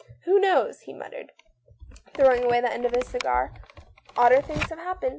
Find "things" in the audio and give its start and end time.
4.41-4.67